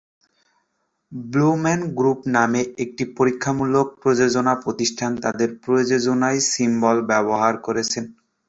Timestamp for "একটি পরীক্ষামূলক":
2.83-3.87